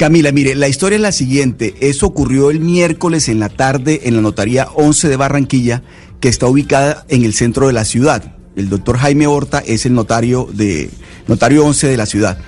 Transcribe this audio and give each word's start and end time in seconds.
Camila, 0.00 0.32
mire, 0.32 0.54
la 0.54 0.66
historia 0.66 0.96
es 0.96 1.02
la 1.02 1.12
siguiente. 1.12 1.74
Eso 1.80 2.06
ocurrió 2.06 2.50
el 2.50 2.58
miércoles 2.58 3.28
en 3.28 3.38
la 3.38 3.50
tarde 3.50 4.00
en 4.04 4.16
la 4.16 4.22
notaría 4.22 4.66
11 4.74 5.10
de 5.10 5.16
Barranquilla, 5.16 5.82
que 6.20 6.30
está 6.30 6.46
ubicada 6.46 7.04
en 7.10 7.22
el 7.22 7.34
centro 7.34 7.66
de 7.66 7.74
la 7.74 7.84
ciudad. 7.84 8.34
El 8.56 8.70
doctor 8.70 8.96
Jaime 8.96 9.26
Horta 9.26 9.58
es 9.58 9.84
el 9.84 9.92
notario 9.92 10.48
de 10.54 10.88
notario 11.28 11.66
11 11.66 11.88
de 11.88 11.98
la 11.98 12.06
ciudad. 12.06 12.38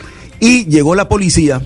Y 0.41 0.65
llegó 0.65 0.95
la 0.95 1.11
policía 1.11 1.61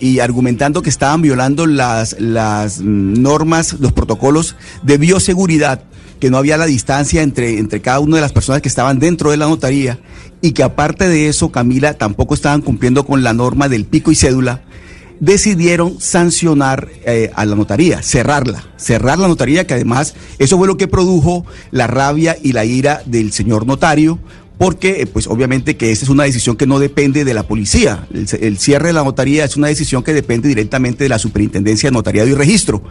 y 0.00 0.20
argumentando 0.20 0.80
que 0.80 0.88
estaban 0.88 1.20
violando 1.20 1.66
las, 1.66 2.18
las 2.18 2.80
normas, 2.80 3.76
los 3.78 3.92
protocolos 3.92 4.56
de 4.84 4.96
bioseguridad, 4.96 5.82
que 6.18 6.30
no 6.30 6.38
había 6.38 6.56
la 6.56 6.64
distancia 6.64 7.20
entre, 7.20 7.58
entre 7.58 7.82
cada 7.82 8.00
una 8.00 8.16
de 8.16 8.22
las 8.22 8.32
personas 8.32 8.62
que 8.62 8.70
estaban 8.70 8.98
dentro 8.98 9.32
de 9.32 9.36
la 9.36 9.48
notaría 9.48 9.98
y 10.40 10.52
que 10.52 10.62
aparte 10.62 11.10
de 11.10 11.28
eso, 11.28 11.52
Camila, 11.52 11.92
tampoco 11.92 12.32
estaban 12.32 12.62
cumpliendo 12.62 13.04
con 13.04 13.22
la 13.22 13.34
norma 13.34 13.68
del 13.68 13.84
pico 13.84 14.10
y 14.10 14.14
cédula, 14.14 14.62
decidieron 15.20 16.00
sancionar 16.00 16.88
eh, 17.04 17.30
a 17.34 17.44
la 17.44 17.54
notaría, 17.54 18.02
cerrarla, 18.02 18.64
cerrar 18.76 19.18
la 19.18 19.28
notaría, 19.28 19.66
que 19.66 19.74
además 19.74 20.14
eso 20.38 20.58
fue 20.58 20.66
lo 20.66 20.76
que 20.76 20.88
produjo 20.88 21.44
la 21.70 21.86
rabia 21.86 22.36
y 22.42 22.52
la 22.52 22.64
ira 22.64 23.02
del 23.06 23.32
señor 23.32 23.66
notario, 23.66 24.18
porque 24.58 25.02
eh, 25.02 25.06
pues 25.06 25.26
obviamente 25.26 25.76
que 25.76 25.92
esta 25.92 26.04
es 26.04 26.08
una 26.08 26.24
decisión 26.24 26.56
que 26.56 26.66
no 26.66 26.78
depende 26.78 27.24
de 27.24 27.34
la 27.34 27.42
policía. 27.42 28.06
El, 28.12 28.58
cierre 28.58 28.88
de 28.88 28.92
la 28.94 29.04
notaría 29.04 29.44
es 29.44 29.56
una 29.56 29.68
decisión 29.68 30.02
que 30.02 30.14
depende 30.14 30.48
directamente 30.48 31.04
de 31.04 31.08
la 31.08 31.18
Superintendencia 31.18 31.90
de 31.90 31.94
Notariado 31.94 32.28
y 32.28 32.34
Registro. 32.34 32.82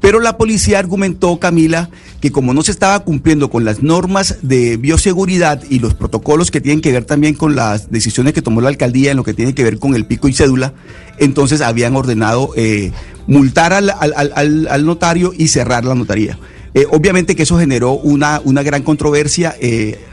Pero 0.00 0.20
la 0.20 0.36
policía 0.36 0.78
argumentó, 0.78 1.38
Camila, 1.38 1.88
que 2.20 2.30
como 2.30 2.52
no 2.52 2.62
se 2.62 2.72
estaba 2.72 3.00
cumpliendo 3.00 3.48
con 3.48 3.64
las 3.64 3.82
normas 3.82 4.36
de 4.42 4.76
bioseguridad 4.76 5.62
y 5.70 5.78
los 5.78 5.94
protocolos 5.94 6.50
que 6.50 6.60
tienen 6.60 6.82
que 6.82 6.92
ver 6.92 7.04
también 7.04 7.34
con 7.34 7.56
las 7.56 7.90
decisiones 7.90 8.34
que 8.34 8.42
tomó 8.42 8.60
la 8.60 8.68
alcaldía 8.68 9.10
en 9.12 9.16
lo 9.16 9.24
que 9.24 9.34
tiene 9.34 9.54
que 9.54 9.64
ver 9.64 9.78
con 9.78 9.94
el 9.94 10.06
pico 10.06 10.28
y 10.28 10.34
cédula, 10.34 10.74
entonces 11.18 11.62
habían 11.62 11.96
ordenado 11.96 12.50
eh, 12.56 12.92
multar 13.26 13.72
al, 13.72 13.90
al, 13.90 14.68
al 14.68 14.86
notario 14.86 15.32
y 15.36 15.48
cerrar 15.48 15.84
la 15.84 15.94
notaría. 15.94 16.38
Eh, 16.74 16.86
obviamente 16.90 17.36
que 17.36 17.44
eso 17.44 17.56
generó 17.56 17.92
una, 17.92 18.40
una 18.44 18.64
gran 18.64 18.82
controversia. 18.82 19.54
Eh, 19.60 20.04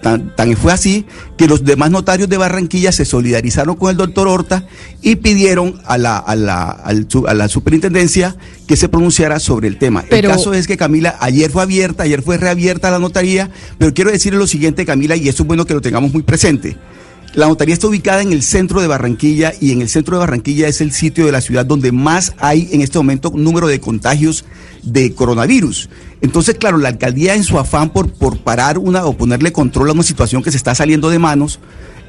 tan, 0.00 0.56
fue 0.56 0.72
así 0.72 1.06
que 1.36 1.46
los 1.46 1.64
demás 1.64 1.90
notarios 1.90 2.28
de 2.28 2.36
Barranquilla 2.36 2.92
se 2.92 3.04
solidarizaron 3.04 3.76
con 3.76 3.90
el 3.90 3.96
doctor 3.96 4.28
Horta 4.28 4.64
y 5.02 5.16
pidieron 5.16 5.80
a 5.84 5.98
la, 5.98 6.16
a 6.16 6.34
la, 6.34 6.70
a 6.70 7.34
la 7.34 7.48
superintendencia 7.48 8.36
que 8.66 8.76
se 8.76 8.88
pronunciara 8.88 9.40
sobre 9.40 9.68
el 9.68 9.78
tema. 9.78 10.04
El 10.10 10.22
caso 10.22 10.52
es 10.54 10.66
que 10.66 10.76
Camila, 10.76 11.16
ayer 11.20 11.50
fue 11.50 11.62
abierta, 11.62 12.02
ayer 12.04 12.22
fue 12.22 12.36
reabierta 12.36 12.90
la 12.90 12.98
notaría, 12.98 13.50
pero 13.78 13.94
quiero 13.94 14.10
decirle 14.10 14.38
lo 14.38 14.46
siguiente, 14.46 14.84
Camila, 14.84 15.16
y 15.16 15.28
eso 15.28 15.42
es 15.42 15.46
bueno 15.46 15.64
que 15.64 15.74
lo 15.74 15.80
tengamos 15.80 16.12
muy 16.12 16.22
presente. 16.22 16.76
La 17.34 17.46
notaría 17.46 17.74
está 17.74 17.86
ubicada 17.86 18.22
en 18.22 18.32
el 18.32 18.42
centro 18.42 18.80
de 18.80 18.86
Barranquilla 18.86 19.52
y 19.60 19.72
en 19.72 19.82
el 19.82 19.88
centro 19.90 20.16
de 20.16 20.20
Barranquilla 20.20 20.66
es 20.66 20.80
el 20.80 20.92
sitio 20.92 21.26
de 21.26 21.32
la 21.32 21.42
ciudad 21.42 21.66
donde 21.66 21.92
más 21.92 22.32
hay 22.38 22.68
en 22.72 22.80
este 22.80 22.98
momento 22.98 23.30
número 23.34 23.66
de 23.66 23.80
contagios 23.80 24.46
de 24.82 25.12
coronavirus. 25.14 25.90
Entonces, 26.22 26.56
claro, 26.56 26.78
la 26.78 26.88
alcaldía 26.88 27.34
en 27.34 27.44
su 27.44 27.58
afán 27.58 27.90
por, 27.90 28.10
por 28.10 28.38
parar 28.38 28.78
una 28.78 29.04
o 29.04 29.16
ponerle 29.16 29.52
control 29.52 29.90
a 29.90 29.92
una 29.92 30.02
situación 30.02 30.42
que 30.42 30.50
se 30.50 30.56
está 30.56 30.74
saliendo 30.74 31.10
de 31.10 31.18
manos, 31.18 31.60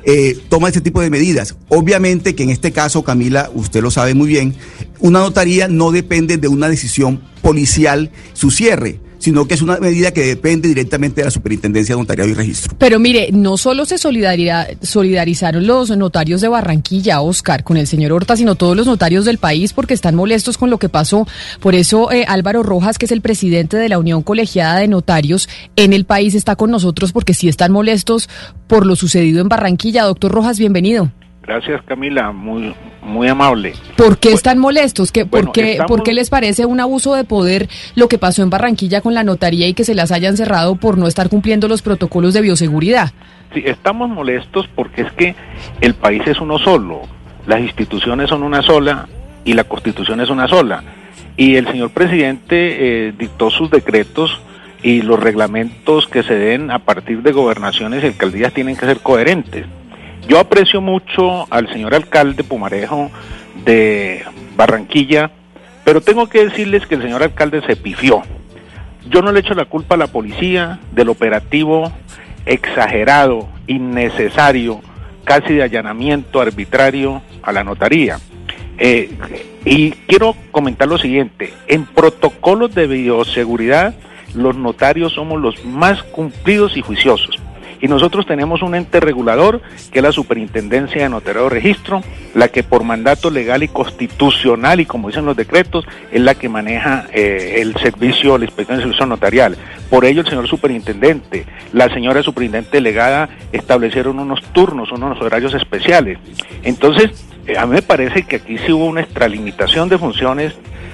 eh, 0.06 0.40
toma 0.47 0.70
este 0.70 0.81
tipo 0.81 1.02
de 1.02 1.09
medidas. 1.09 1.58
Obviamente 1.67 2.34
que 2.34 2.44
en 2.44 2.50
este 2.50 2.72
caso, 2.72 3.03
Camila, 3.03 3.52
usted 3.53 3.81
lo 3.81 3.92
sabe 3.92 4.14
muy 4.14 4.30
bien, 4.30 4.56
una 5.00 5.20
notaría 5.20 5.67
no 5.67 5.92
depende 5.92 6.38
de 6.38 6.47
una 6.47 6.70
decisión 6.70 7.22
policial 7.42 8.09
su 8.34 8.52
cierre 8.52 9.02
sino 9.20 9.48
que 9.48 9.53
es 9.53 9.62
una 9.62 9.78
medida 9.78 10.12
que 10.12 10.25
depende 10.25 10.67
directamente 10.67 11.22
de 11.22 11.25
la 11.25 11.31
Superintendencia 11.31 11.95
de 11.95 12.02
Notariado 12.02 12.30
y 12.31 12.34
Registro. 12.34 12.75
Pero 12.78 13.00
mire, 13.00 13.30
no 13.31 13.58
solo 13.58 13.86
se 13.86 13.98
solidarizaron 13.98 15.67
los 15.67 15.95
notarios 15.95 16.42
de 16.42 16.48
Barranquilla, 16.48 17.22
Oscar, 17.22 17.64
con 17.64 17.78
el 17.78 17.86
señor 17.86 18.14
Horta, 18.14 18.36
sino 18.36 18.56
todos 18.56 18.75
los 18.75 18.88
notarios 18.88 19.25
del 19.25 19.38
país 19.38 19.73
porque 19.73 19.94
están 19.94 20.16
molestos 20.16 20.58
con 20.58 20.70
lo 20.70 20.80
que 20.80 20.90
pasó. 20.90 21.28
Por 21.59 21.75
eso 21.75 22.12
eh, 22.12 22.25
Álvaro 22.28 22.64
Rojas, 22.64 22.97
que 22.97 23.06
es 23.06 23.12
el 23.12 23.22
presidente 23.22 23.78
de 23.78 23.90
la 23.90 24.00
Unión 24.00 24.23
Colegiada 24.23 24.80
de 24.80 24.88
Notarios 24.88 25.50
en 25.75 25.94
el 25.94 26.06
país, 26.06 26.34
está 26.34 26.56
con 26.56 26.72
nosotros 26.72 27.12
porque 27.12 27.34
sí 27.34 27.47
están 27.50 27.72
molestos 27.72 28.30
por 28.68 28.86
lo 28.86 28.96
sucedido 28.96 29.41
en 29.41 29.50
Barranquilla. 29.50 30.03
Doctor 30.03 30.31
Rojas, 30.31 30.57
bienvenido. 30.57 31.12
Gracias 31.50 31.82
Camila, 31.82 32.32
muy 32.32 32.76
muy 33.02 33.28
amable. 33.28 33.74
¿Por 33.98 34.20
qué 34.20 34.34
están 34.34 34.60
molestos? 34.60 35.12
¿Qué, 35.12 35.26
por, 35.26 35.52
qué, 35.52 35.80
¿Por 35.88 36.04
qué 36.04 36.14
les 36.14 36.30
parece 36.30 36.68
un 36.68 36.80
abuso 36.80 37.16
de 37.16 37.24
poder 37.24 37.68
lo 37.96 38.08
que 38.08 38.20
pasó 38.20 38.44
en 38.44 38.52
Barranquilla 38.52 39.02
con 39.02 39.16
la 39.16 39.24
notaría 39.24 39.68
y 39.68 39.74
que 39.74 39.84
se 39.84 39.96
las 39.96 40.12
hayan 40.12 40.38
cerrado 40.38 40.76
por 40.76 41.00
no 41.00 41.08
estar 41.08 41.28
cumpliendo 41.28 41.68
los 41.68 41.82
protocolos 41.82 42.36
de 42.36 42.42
bioseguridad? 42.42 43.14
Sí, 43.52 43.64
estamos 43.66 44.12
molestos 44.12 44.70
porque 44.76 45.02
es 45.02 45.12
que 45.14 45.36
el 45.82 45.96
país 45.96 46.22
es 46.28 46.40
uno 46.40 46.60
solo, 46.60 47.02
las 47.48 47.62
instituciones 47.62 48.30
son 48.30 48.44
una 48.44 48.62
sola 48.62 49.08
y 49.44 49.54
la 49.54 49.64
constitución 49.64 50.22
es 50.22 50.30
una 50.30 50.48
sola. 50.48 50.84
Y 51.36 51.56
el 51.56 51.66
señor 51.66 51.90
presidente 51.90 53.08
eh, 53.08 53.14
dictó 53.18 53.50
sus 53.50 53.72
decretos 53.72 54.40
y 54.84 55.02
los 55.02 55.20
reglamentos 55.20 56.06
que 56.06 56.22
se 56.22 56.36
den 56.36 56.70
a 56.70 56.78
partir 56.78 57.24
de 57.24 57.31
gobernaciones 57.31 58.04
y 58.04 58.06
alcaldías 58.06 58.54
tienen 58.54 58.76
que 58.76 58.86
ser 58.86 59.00
coherentes. 59.00 59.66
Yo 60.29 60.38
aprecio 60.40 60.79
mucho 60.79 61.51
al 61.51 61.67
señor 61.73 61.95
alcalde 61.95 62.44
Pumarejo 62.44 63.09
de 63.66 64.23
Barranquilla, 64.56 65.31
pero 65.84 66.01
tengo 66.01 66.29
que 66.29 66.45
decirles 66.45 66.85
que 66.85 66.94
el 66.94 67.01
señor 67.01 67.23
alcalde 67.23 67.63
se 67.66 67.75
pifió. 67.75 68.22
Yo 69.09 69.23
no 69.23 69.31
le 69.31 69.39
echo 69.39 69.56
la 69.56 69.66
culpa 69.66 69.95
a 69.95 69.97
la 69.97 70.06
policía 70.06 70.78
del 70.91 71.09
operativo 71.09 71.91
exagerado, 72.45 73.50
innecesario, 73.66 74.81
casi 75.23 75.56
de 75.56 75.63
allanamiento 75.63 76.39
arbitrario 76.39 77.23
a 77.41 77.51
la 77.51 77.63
notaría. 77.63 78.19
Eh, 78.78 79.09
y 79.66 79.91
quiero 79.91 80.35
comentar 80.51 80.88
lo 80.88 81.00
siguiente, 81.00 81.53
en 81.68 81.85
protocolos 81.85 82.75
de 82.75 82.85
bioseguridad 82.85 83.95
los 84.35 84.56
notarios 84.56 85.13
somos 85.13 85.41
los 85.41 85.66
más 85.66 86.03
cumplidos 86.03 86.78
y 86.78 86.81
juiciosos. 86.81 87.38
Y 87.81 87.88
nosotros 87.88 88.25
tenemos 88.25 88.62
un 88.62 88.75
ente 88.75 89.00
regulador, 89.00 89.62
que 89.91 90.00
es 90.00 90.03
la 90.03 90.12
Superintendencia 90.12 91.03
de 91.03 91.09
Notariado 91.09 91.50
Registro, 91.50 92.01
la 92.35 92.50
que 92.50 92.63
por 92.63 92.84
mandato 92.84 93.29
legal 93.29 93.63
y 93.63 93.67
constitucional, 93.67 94.79
y 94.79 94.85
como 94.85 95.07
dicen 95.07 95.25
los 95.25 95.38
decretos, 95.38 95.85
es 96.12 96.22
la 96.22 96.35
que 96.35 96.50
maneja 96.50 97.07
eh, 97.13 97.56
el 97.59 97.75
servicio, 97.78 98.38
la 98.38 98.45
inspección 98.45 98.78
de 98.78 98.84
servicio 98.84 99.06
notarial. 99.06 99.57
Por 99.89 100.06
ello, 100.06 100.22
el 100.22 100.28
señor 100.28 100.47
superintendente, 100.47 101.45
la 101.73 101.89
señora 101.89 102.22
superintendente 102.22 102.78
delegada 102.78 103.29
establecieron 103.51 104.19
unos 104.19 104.41
turnos, 104.51 104.91
unos 104.91 105.19
horarios 105.22 105.53
especiales. 105.53 106.18
Entonces, 106.63 107.25
eh, 107.47 107.57
a 107.57 107.66
mí 107.66 107.73
me 107.73 107.81
parece 107.81 108.23
que 108.23 108.38
aquí 108.38 108.57
sí 108.59 108.72
hubo 108.72 108.85
una 108.85 109.01
extralimitación 109.01 109.89
de 109.89 109.97
funciones, 109.97 110.53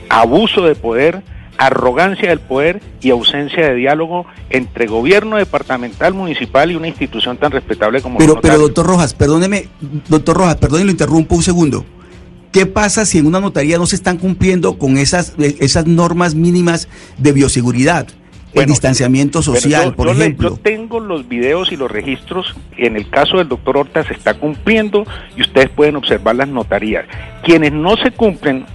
abuso 0.10 0.62
de 0.62 0.76
poder, 0.76 1.22
arrogancia 1.58 2.30
del 2.30 2.40
poder 2.40 2.82
y 3.02 3.10
ausencia 3.10 3.68
de 3.68 3.76
diálogo 3.76 4.26
entre 4.50 4.88
gobierno 4.88 5.38
departamental, 5.38 6.14
municipal 6.14 6.72
y 6.72 6.76
una 6.76 6.88
institución 6.88 7.38
tan 7.38 7.52
respetable 7.52 8.02
como 8.02 8.18
Pero, 8.18 8.40
pero 8.42 8.58
doctor 8.58 8.86
Rojas, 8.86 9.14
perdóneme, 9.14 9.68
doctor 10.08 10.38
Rojas, 10.38 10.58
perdóneme, 10.58 10.86
lo 10.86 10.92
interrumpo 10.92 11.36
un 11.36 11.44
segundo. 11.44 11.86
¿Qué 12.52 12.66
pasa 12.66 13.06
si 13.06 13.18
en 13.18 13.26
una 13.26 13.42
notaría 13.42 13.78
no 13.78 13.86
se 13.86 13.98
están 13.98 14.18
cumpliendo 14.18 14.78
con 14.78 14.98
esas, 14.98 15.34
esas 15.38 15.88
normas 15.88 16.36
mínimas 16.36 16.88
de 17.18 17.34
bioseguridad? 17.34 18.08
el 18.62 18.68
distanciamiento 18.68 19.42
social, 19.42 19.94
por 19.96 20.08
ejemplo. 20.10 20.52
yo 20.52 20.58
tengo 20.58 21.00
los 21.00 21.28
videos 21.28 21.72
y 21.72 21.78
los 21.78 21.92
registros. 21.92 22.56
En 22.78 22.96
el 22.96 23.10
caso 23.10 23.38
del 23.38 23.50
doctor 23.50 23.78
Horta 23.78 24.04
se 24.04 24.14
está 24.14 24.36
cumpliendo 24.36 25.06
y 25.36 25.42
ustedes 25.42 25.70
pueden 25.70 25.98
observar 25.98 26.36
las 26.36 26.48
notarías. 26.48 27.06
Quienes 27.44 27.74
no 27.74 27.98
se 27.98 28.12
cumplen 28.12 28.66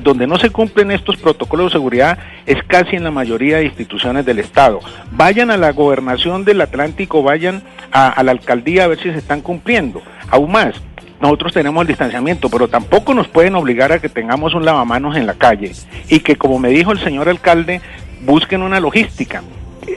donde 0.00 0.26
no 0.26 0.38
se 0.38 0.50
cumplen 0.50 0.90
estos 0.90 1.16
protocolos 1.16 1.66
de 1.66 1.78
seguridad 1.78 2.18
es 2.46 2.62
casi 2.64 2.96
en 2.96 3.04
la 3.04 3.10
mayoría 3.10 3.58
de 3.58 3.66
instituciones 3.66 4.24
del 4.24 4.38
Estado. 4.38 4.80
Vayan 5.12 5.50
a 5.50 5.56
la 5.56 5.72
gobernación 5.72 6.44
del 6.44 6.60
Atlántico, 6.60 7.22
vayan 7.22 7.62
a, 7.90 8.22
la 8.22 8.32
alcaldía 8.32 8.84
a 8.84 8.88
ver 8.88 8.98
si 8.98 9.10
se 9.10 9.18
están 9.18 9.40
cumpliendo. 9.40 10.02
Aún 10.28 10.52
más, 10.52 10.74
nosotros 11.20 11.52
tenemos 11.52 11.82
el 11.82 11.88
distanciamiento, 11.88 12.48
pero 12.48 12.68
tampoco 12.68 13.14
nos 13.14 13.28
pueden 13.28 13.54
obligar 13.54 13.92
a 13.92 13.98
que 13.98 14.08
tengamos 14.08 14.54
un 14.54 14.64
lavamanos 14.64 15.16
en 15.16 15.26
la 15.26 15.34
calle 15.34 15.72
y 16.08 16.20
que, 16.20 16.36
como 16.36 16.58
me 16.58 16.70
dijo 16.70 16.92
el 16.92 16.98
señor 17.00 17.28
alcalde, 17.28 17.80
busquen 18.22 18.62
una 18.62 18.80
logística. 18.80 19.42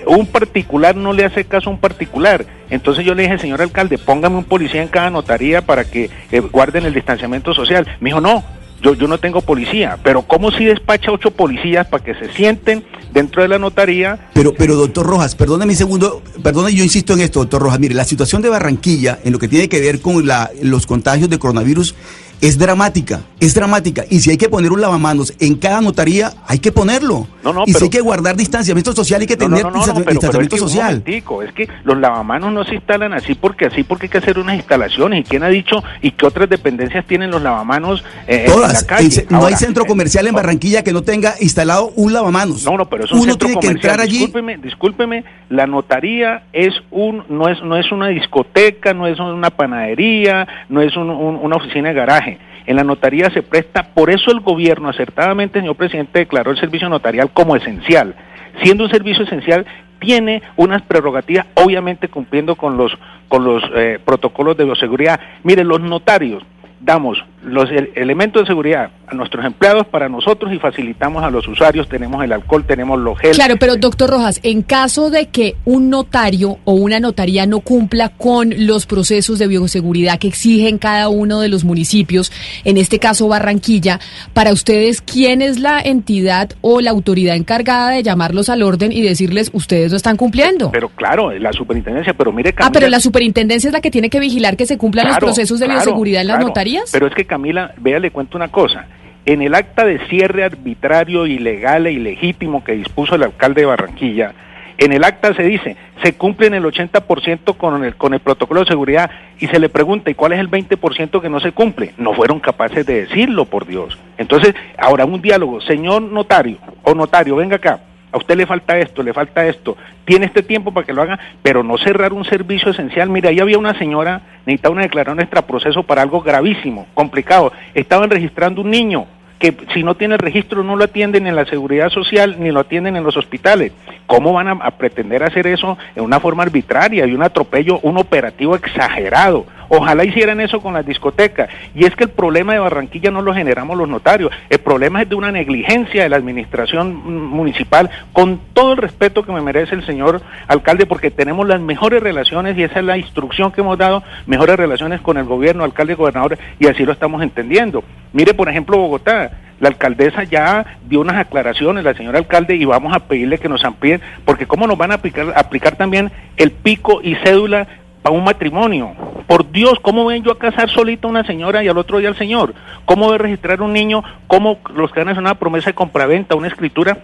Un 0.06 0.28
particular 0.28 0.96
no 0.96 1.14
le 1.14 1.26
hace 1.26 1.46
caso 1.46 1.70
a 1.70 1.74
un 1.74 1.80
particular. 1.80 2.46
Entonces 2.70 3.06
yo 3.06 3.16
le 3.16 3.24
dije, 3.24 3.38
señor 3.40 3.62
alcalde, 3.62 3.98
póngame 3.98 4.36
un 4.36 4.44
policía 4.44 4.82
en 4.82 4.90
cada 4.90 5.10
notaría 5.10 5.62
para 5.62 5.86
que 5.86 6.10
eh, 6.32 6.40
guarden 6.40 6.86
el 6.86 6.94
distanciamiento 6.94 7.54
social. 7.54 7.88
Me 8.00 8.10
dijo, 8.10 8.22
no, 8.22 8.44
yo, 8.82 8.94
yo 8.94 9.08
no 9.08 9.18
tengo 9.18 9.42
policía, 9.42 9.98
pero 10.04 10.22
¿cómo 10.22 10.52
si 10.52 10.66
despacha 10.66 11.12
ocho 11.12 11.32
policías 11.32 11.88
para 11.88 12.04
que 12.04 12.14
se 12.16 12.32
sienten 12.34 12.84
dentro 13.12 13.42
de 13.42 13.48
la 13.48 13.60
notaría? 13.60 14.30
Pero, 14.34 14.54
pero 14.54 14.76
doctor 14.76 15.06
Rojas, 15.06 15.36
perdóneme 15.36 15.74
un 15.74 15.78
segundo, 15.78 16.22
perdone, 16.44 16.74
yo 16.74 16.84
insisto 16.84 17.14
en 17.14 17.22
esto, 17.22 17.40
doctor 17.40 17.62
Rojas. 17.62 17.80
Mire, 17.80 17.96
la 17.96 18.06
situación 18.06 18.42
de 18.42 18.50
Barranquilla 18.50 19.20
en 19.24 19.34
lo 19.34 19.40
que 19.40 19.48
tiene 19.48 19.68
que 19.68 19.80
ver 19.80 20.02
con 20.02 20.26
la, 20.26 20.52
los 20.62 20.86
contagios 20.86 21.30
de 21.30 21.40
coronavirus 21.40 21.96
es 22.42 22.58
dramática. 22.58 23.22
es 23.40 23.54
dramática. 23.54 24.06
Y 24.10 24.20
si 24.20 24.30
hay 24.30 24.38
que 24.38 24.50
poner 24.50 24.72
un 24.72 24.82
lavamanos 24.82 25.34
en 25.40 25.56
cada 25.56 25.82
notaría, 25.82 26.34
hay 26.46 26.60
que 26.60 26.72
ponerlo. 26.72 27.28
No, 27.48 27.54
no, 27.54 27.64
y 27.66 27.74
pero- 27.74 27.80
si 27.80 27.84
hay 27.86 27.90
que 27.90 28.02
guardar 28.02 28.36
distanciamiento 28.36 28.94
social, 28.94 29.22
hay 29.22 29.28
que 29.28 29.38
tener 29.38 29.64
no, 29.64 29.72
no, 29.72 29.78
no, 29.80 29.86
no, 29.88 29.94
pero- 29.94 29.94
pero 29.96 30.10
es 30.10 30.14
distanciamiento 30.16 30.56
que 30.56 30.60
social. 30.60 31.04
es 31.48 31.54
que 31.54 31.68
los 31.84 31.98
lavamanos 31.98 32.52
no 32.54 32.64
se 32.64 32.76
instalan 32.76 33.14
así 33.14 33.36
porque 33.36 33.66
así 33.66 33.84
porque 33.84 34.06
hay 34.06 34.10
que 34.10 34.18
hacer 34.20 34.40
unas 34.40 34.56
instalaciones. 34.56 35.22
¿Y 35.22 35.24
quién 35.24 35.44
ha 35.44 35.48
dicho 35.50 35.84
y 36.02 36.12
qué 36.12 36.26
otras 36.26 36.50
dependencias 36.50 37.06
tienen 37.06 37.32
los 37.32 37.42
lavamanos 37.42 38.04
eh, 38.28 38.46
en 38.48 38.52
Todas. 38.54 38.74
la 38.82 38.88
calle? 38.88 39.22
En 39.22 39.28
no 39.30 39.38
hay 39.40 39.44
Ahora, 39.46 39.58
centro 39.58 39.84
eh, 39.84 39.88
comercial 39.88 40.28
en 40.28 40.34
no, 40.34 40.38
Barranquilla 40.38 40.84
que 40.84 40.94
no 40.94 41.02
tenga 41.04 41.36
instalado 41.40 41.92
un 41.96 42.14
lavamanos. 42.14 42.64
No, 42.66 42.78
no, 42.78 42.86
pero 42.90 43.06
es 43.06 43.12
un 43.12 43.20
Uno 43.20 43.32
centro 43.32 43.48
tiene 43.48 43.62
que 43.62 43.68
comercial. 43.68 43.92
entrar 43.92 44.06
allí. 44.06 44.18
Discúlpeme, 44.18 44.58
discúlpeme, 44.58 45.24
la 45.50 45.68
notaría 45.68 46.44
es 46.54 46.74
un, 46.92 47.24
no 47.30 47.48
es, 47.50 47.62
no 47.64 47.78
es 47.78 47.92
una 47.92 48.08
discoteca, 48.08 48.94
no 48.94 49.08
es 49.08 49.20
una 49.20 49.50
panadería, 49.50 50.48
no 50.70 50.82
es 50.82 50.96
un- 50.98 51.10
un- 51.10 51.36
una 51.42 51.56
oficina 51.56 51.90
de 51.90 51.96
garaje. 51.96 52.38
En 52.66 52.76
la 52.76 52.84
notaría 52.84 53.30
se 53.30 53.44
presta, 53.44 53.84
por 53.94 54.10
eso 54.10 54.30
el 54.30 54.42
gobierno 54.42 54.90
acertadamente, 54.90 55.60
señor 55.62 55.78
presidente, 55.78 56.20
declaró 56.20 56.52
el 56.52 56.60
servicio 56.60 56.90
notarial 56.90 57.30
como 57.38 57.56
esencial. 57.56 58.16
Siendo 58.64 58.86
un 58.86 58.90
servicio 58.90 59.24
esencial, 59.26 59.64
tiene 60.00 60.42
unas 60.56 60.82
prerrogativas, 60.82 61.46
obviamente 61.54 62.08
cumpliendo 62.08 62.56
con 62.56 62.78
los, 62.78 62.92
con 63.28 63.44
los 63.44 63.64
eh, 63.76 64.00
protocolos 64.04 64.58
de 64.58 64.64
bioseguridad. 64.66 65.20
Mire, 65.44 65.64
los 65.64 65.80
notarios 65.80 66.42
damos 66.80 67.24
los 67.44 67.70
el- 67.70 67.92
elementos 67.94 68.42
de 68.42 68.48
seguridad 68.48 68.90
a 69.08 69.16
nuestros 69.16 69.46
empleados 69.46 69.88
para 69.88 70.10
nosotros 70.10 70.52
y 70.54 70.60
facilitamos 70.60 71.24
a 71.24 71.30
los 71.30 71.48
usuarios, 71.48 71.88
tenemos 71.88 72.24
el 72.24 72.34
alcohol, 72.34 72.66
tenemos 72.68 73.00
los 73.00 73.18
gel. 73.20 73.32
Claro, 73.32 73.56
pero 73.58 73.78
doctor 73.78 74.10
Rojas, 74.10 74.40
en 74.44 74.62
caso 74.64 75.10
de 75.10 75.28
que 75.28 75.56
un 75.64 75.90
notario 75.90 76.58
o 76.66 76.74
una 76.74 77.00
notaría 77.00 77.46
no 77.46 77.62
cumpla 77.62 78.10
con 78.10 78.54
los 78.68 78.86
procesos 78.86 79.40
de 79.40 79.48
bioseguridad 79.48 80.20
que 80.20 80.28
exigen 80.28 80.78
cada 80.78 81.08
uno 81.08 81.40
de 81.40 81.48
los 81.48 81.64
municipios, 81.64 82.32
en 82.66 82.76
este 82.78 83.00
caso 83.00 83.30
Barranquilla, 83.30 84.00
para 84.34 84.52
ustedes, 84.52 85.02
¿quién 85.02 85.42
es 85.42 85.60
la 85.60 85.80
entidad 85.80 86.50
o 86.60 86.82
la 86.82 86.92
autoridad 86.92 87.36
encargada 87.38 87.92
de 87.92 88.04
llamarlos 88.04 88.50
al 88.50 88.62
orden 88.62 88.92
y 88.92 89.02
decirles 89.02 89.52
ustedes 89.54 89.92
no 89.92 89.98
están 89.98 90.18
cumpliendo? 90.18 90.72
Pero 90.72 90.90
claro, 90.90 91.32
la 91.32 91.54
superintendencia, 91.54 92.14
pero 92.14 92.34
mire 92.34 92.50
ah, 92.58 92.70
pero 92.74 92.86
Camila- 92.86 92.90
la 92.90 93.00
superintendencia 93.00 93.70
es 93.70 93.74
la 93.74 93.80
que 93.82 93.90
tiene 93.92 94.10
que 94.10 94.20
vigilar 94.20 94.58
que 94.58 94.66
se 94.66 94.78
cumplan 94.78 95.08
los 95.08 95.18
procesos 95.18 95.60
de 95.60 95.66
claro, 95.68 95.80
bioseguridad 95.82 96.22
en 96.22 96.28
las 96.28 96.36
claro. 96.38 96.48
notarías. 96.50 96.90
Pero 96.92 97.08
es 97.08 97.14
que 97.16 97.26
Camila, 97.26 97.74
vea, 97.78 98.00
le 98.00 98.12
cuento 98.12 98.38
una 98.38 98.50
cosa. 98.50 98.86
En 99.28 99.42
el 99.42 99.56
acta 99.56 99.84
de 99.84 100.00
cierre 100.08 100.46
arbitrario, 100.46 101.28
ilegal 101.28 101.86
e 101.86 101.92
ilegítimo 101.92 102.64
que 102.64 102.72
dispuso 102.72 103.16
el 103.16 103.24
alcalde 103.24 103.60
de 103.60 103.68
Barranquilla, 103.68 104.34
en 104.78 104.94
el 104.94 105.04
acta 105.04 105.34
se 105.34 105.44
dice, 105.44 105.76
se 106.02 106.14
cumple 106.14 106.48
en 106.48 106.54
el 106.54 106.64
80% 106.64 107.58
con 107.58 107.84
el, 107.84 107.98
con 107.98 108.14
el 108.14 108.22
protocolo 108.22 108.62
de 108.62 108.68
seguridad 108.68 109.12
y 109.38 109.48
se 109.48 109.60
le 109.60 109.68
pregunta, 109.68 110.10
¿y 110.10 110.14
cuál 110.14 110.32
es 110.32 110.40
el 110.40 110.50
20% 110.50 111.20
que 111.20 111.30
no 111.30 111.42
se 111.42 111.52
cumple? 111.52 111.94
No 111.98 112.14
fueron 112.14 112.40
capaces 112.40 112.86
de 112.86 113.02
decirlo, 113.02 113.44
por 113.44 113.68
Dios. 113.68 113.98
Entonces, 114.18 114.56
ahora 114.78 115.04
un 115.04 115.22
diálogo, 115.22 115.60
señor 115.60 116.04
notario 116.04 116.60
o 116.84 116.96
notario, 116.96 117.36
venga 117.36 117.58
acá, 117.58 117.82
a 118.12 118.18
usted 118.18 118.36
le 118.36 118.46
falta 118.46 118.78
esto, 118.78 119.04
le 119.04 119.14
falta 119.14 119.46
esto, 119.46 119.78
tiene 120.06 120.26
este 120.26 120.44
tiempo 120.44 120.74
para 120.74 120.86
que 120.86 120.94
lo 120.94 121.02
haga, 121.02 121.20
pero 121.42 121.64
no 121.64 121.78
cerrar 121.78 122.14
un 122.14 122.26
servicio 122.26 122.72
esencial. 122.72 123.10
Mira, 123.10 123.30
ahí 123.30 123.40
había 123.40 123.58
una 123.58 123.78
señora, 123.78 124.22
necesitaba 124.46 124.74
una 124.74 124.84
declaración 124.84 125.20
extra 125.20 125.42
proceso 125.42 125.84
para 125.84 126.02
algo 126.02 126.22
gravísimo, 126.22 126.88
complicado. 126.94 127.52
Estaban 127.74 128.10
registrando 128.10 128.62
un 128.62 128.72
niño 128.72 129.06
que 129.40 129.56
si 129.74 129.84
no 129.84 129.96
tiene 129.96 130.18
registro 130.18 130.64
no 130.64 130.76
lo 130.76 130.86
atienden 130.86 131.28
en 131.28 131.36
la 131.36 131.46
seguridad 131.46 131.90
social 131.90 132.38
ni 132.40 132.52
lo 132.52 132.62
atienden 132.62 132.96
en 132.96 133.04
los 133.04 133.18
hospitales. 133.18 133.72
¿Cómo 134.08 134.34
van 134.34 134.48
a 134.48 134.72
pretender 134.72 135.24
hacer 135.24 135.46
eso 135.48 135.78
en 135.96 136.04
una 136.04 136.20
forma 136.20 136.44
arbitraria 136.44 137.06
y 137.06 137.14
un 137.14 137.22
atropello, 137.22 137.80
un 137.84 137.98
operativo 137.98 138.56
exagerado? 138.56 139.46
Ojalá 139.70 140.04
hicieran 140.04 140.40
eso 140.40 140.62
con 140.62 140.74
las 140.74 140.86
discotecas. 140.86 141.50
Y 141.76 141.86
es 141.86 141.96
que 141.96 142.06
el 142.06 142.10
problema 142.10 142.54
de 142.54 142.60
Barranquilla 142.60 143.12
no 143.12 143.22
lo 143.22 143.34
generamos 143.34 143.78
los 143.78 143.90
notarios. 143.90 144.32
El 144.50 144.60
problema 144.60 145.02
es 145.02 145.10
de 145.10 145.16
una 145.16 145.32
negligencia 145.32 146.04
de 146.04 146.10
la 146.10 146.18
administración 146.18 146.96
municipal, 147.30 147.90
con 148.14 148.40
todo 148.54 148.74
el 148.74 148.78
respeto 148.78 149.24
que 149.24 149.32
me 149.32 149.42
merece 149.42 149.76
el 149.76 149.86
señor 149.86 150.22
alcalde, 150.48 150.86
porque 150.86 151.12
tenemos 151.12 151.48
las 151.48 151.60
mejores 151.60 152.02
relaciones 152.02 152.58
y 152.58 152.64
esa 152.64 152.80
es 152.80 152.86
la 152.86 152.98
instrucción 152.98 153.52
que 153.52 153.62
hemos 153.62 153.78
dado, 153.78 154.04
mejores 154.26 154.58
relaciones 154.58 155.02
con 155.02 155.18
el 155.18 155.26
gobierno, 155.26 155.64
alcalde, 155.64 155.96
gobernador, 155.96 156.38
y 156.60 156.68
así 156.68 156.86
lo 156.86 156.92
estamos 156.92 157.22
entendiendo. 157.22 157.84
Mire, 158.14 158.34
por 158.34 158.50
ejemplo, 158.50 158.78
Bogotá. 158.78 159.32
La 159.60 159.70
alcaldesa 159.70 160.24
ya 160.24 160.78
dio 160.88 161.02
unas 161.02 161.16
aclaraciones, 161.16 161.84
la 161.84 161.96
señora 161.96 162.20
alcalde, 162.20 162.56
y 162.56 162.66
vamos 162.66 162.94
a 162.94 163.00
pedirle 163.00 163.40
que 163.40 163.50
nos 163.50 163.66
amplíen, 163.66 164.02
porque 164.24 164.46
cómo 164.46 164.68
nos 164.68 164.78
van 164.78 164.92
a 164.92 164.96
aplicar, 164.96 165.34
aplicar 165.36 165.76
también 165.76 166.12
el 166.38 166.52
pico 166.52 167.02
y 167.02 167.16
cédula 167.16 167.68
para 168.08 168.18
un 168.18 168.24
matrimonio. 168.24 168.96
Por 169.28 169.52
Dios, 169.52 169.80
¿cómo 169.82 170.06
ven 170.06 170.24
yo 170.24 170.32
a 170.32 170.40
casar 170.40 170.70
solita 170.70 171.08
a 171.08 171.10
una 171.10 171.26
señora 171.26 171.62
y 171.62 171.68
al 171.68 171.78
otro 171.78 171.98
día 171.98 172.08
al 172.08 172.16
señor? 172.16 172.54
¿Cómo 172.86 173.08
voy 173.08 173.16
a 173.16 173.18
registrar 173.18 173.62
un 173.62 173.74
niño? 173.74 174.02
¿Cómo 174.28 174.60
los 174.74 174.94
que 174.94 175.02
van 175.02 175.10
a 175.10 175.12
hacer 175.12 175.22
una 175.22 175.36
promesa 175.36 175.72
de 175.72 175.74
compraventa, 175.74 176.36
una 176.36 176.48
escritura? 176.48 176.98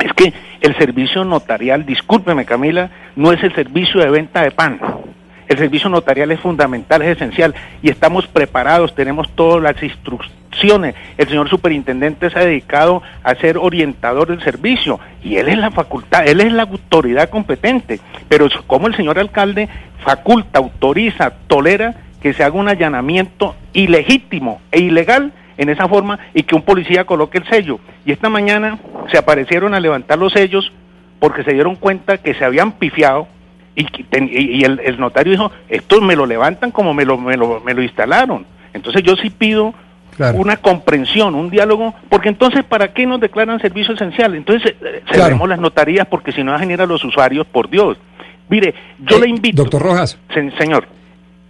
Es 0.00 0.12
que 0.14 0.32
el 0.60 0.76
servicio 0.76 1.24
notarial, 1.24 1.86
discúlpeme 1.86 2.44
Camila, 2.44 2.90
no 3.14 3.30
es 3.30 3.40
el 3.44 3.54
servicio 3.54 4.00
de 4.00 4.10
venta 4.10 4.42
de 4.42 4.50
pan. 4.50 4.80
El 5.46 5.58
servicio 5.58 5.88
notarial 5.88 6.32
es 6.32 6.40
fundamental, 6.40 7.02
es 7.02 7.16
esencial 7.16 7.54
y 7.80 7.90
estamos 7.90 8.26
preparados, 8.26 8.96
tenemos 8.96 9.30
todas 9.36 9.62
las 9.62 9.80
instrucciones. 9.80 10.41
El 10.60 11.28
señor 11.28 11.48
superintendente 11.48 12.30
se 12.30 12.38
ha 12.38 12.44
dedicado 12.44 13.02
a 13.24 13.34
ser 13.34 13.58
orientador 13.58 14.28
del 14.28 14.42
servicio 14.42 15.00
y 15.24 15.36
él 15.36 15.48
es 15.48 15.58
la 15.58 15.70
facultad, 15.70 16.26
él 16.26 16.40
es 16.40 16.52
la 16.52 16.62
autoridad 16.64 17.30
competente. 17.30 18.00
Pero 18.28 18.48
como 18.66 18.86
el 18.86 18.94
señor 18.94 19.18
alcalde 19.18 19.68
faculta, 20.04 20.58
autoriza, 20.58 21.32
tolera 21.48 21.94
que 22.20 22.32
se 22.32 22.44
haga 22.44 22.54
un 22.56 22.68
allanamiento 22.68 23.56
ilegítimo 23.72 24.60
e 24.70 24.80
ilegal 24.80 25.32
en 25.58 25.68
esa 25.68 25.88
forma 25.88 26.18
y 26.34 26.44
que 26.44 26.54
un 26.54 26.62
policía 26.62 27.04
coloque 27.04 27.38
el 27.38 27.48
sello. 27.48 27.80
Y 28.04 28.12
esta 28.12 28.28
mañana 28.28 28.78
se 29.10 29.18
aparecieron 29.18 29.74
a 29.74 29.80
levantar 29.80 30.18
los 30.18 30.32
sellos 30.32 30.72
porque 31.18 31.44
se 31.44 31.52
dieron 31.52 31.76
cuenta 31.76 32.18
que 32.18 32.34
se 32.34 32.44
habían 32.44 32.72
pifiado 32.72 33.26
y, 33.74 33.86
y- 34.20 34.64
el 34.64 35.00
notario 35.00 35.32
dijo, 35.32 35.50
esto 35.68 36.00
me 36.00 36.14
lo 36.16 36.26
levantan 36.26 36.70
como 36.70 36.94
me 36.94 37.04
lo, 37.04 37.16
me 37.18 37.36
lo, 37.36 37.60
me 37.60 37.74
lo 37.74 37.82
instalaron. 37.82 38.44
Entonces 38.74 39.02
yo 39.02 39.16
sí 39.16 39.30
pido 39.30 39.74
Claro. 40.16 40.38
una 40.38 40.56
comprensión, 40.58 41.34
un 41.34 41.48
diálogo, 41.50 41.94
porque 42.08 42.28
entonces 42.28 42.64
¿para 42.64 42.92
qué 42.92 43.06
nos 43.06 43.20
declaran 43.20 43.60
servicio 43.60 43.94
esencial? 43.94 44.34
Entonces 44.34 44.72
eh, 44.82 45.02
Claro. 45.06 45.24
cerremos 45.24 45.48
las 45.48 45.58
notarías 45.58 46.06
porque 46.06 46.32
si 46.32 46.42
no 46.44 46.50
va 46.52 46.58
a 46.58 46.60
generar 46.60 46.84
a 46.84 46.88
los 46.88 47.04
usuarios, 47.04 47.46
por 47.46 47.70
Dios. 47.70 47.96
Mire, 48.48 48.74
yo 49.00 49.16
Eh, 49.16 49.20
le 49.20 49.28
invito... 49.28 49.62
Doctor 49.62 49.82
Rojas. 49.82 50.18
Se- 50.34 50.50
señor. 50.58 50.86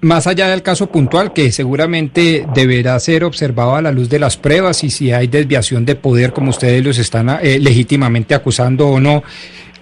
Más 0.01 0.27
allá 0.27 0.49
del 0.49 0.63
caso 0.63 0.89
puntual, 0.91 1.33
que 1.33 1.53
seguramente 1.53 2.45
deberá 2.55 2.99
ser 2.99 3.23
observado 3.25 3.77
a 3.77 3.83
la 3.83 3.93
luz 3.93 4.09
de 4.09 4.19
las 4.19 4.37
pruebas 4.37 4.83
y 4.83 4.91
si 4.91 5.13
hay 5.13 5.29
desviación 5.29 5.85
de 5.85 5.95
poder, 5.95 6.33
como 6.33 6.51
ustedes 6.51 6.85
los 6.85 6.99
están 6.99 7.29
eh, 7.43 7.59
legítimamente 7.61 8.35
acusando 8.35 8.89
o 8.89 8.99
no, 9.01 9.23